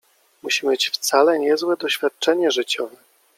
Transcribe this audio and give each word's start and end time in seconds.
musi 0.41 0.67
mieć 0.67 0.89
wcale 0.89 1.39
niezłe 1.39 1.77
doświadczenie 1.77 2.51
życiowe. 2.51 2.95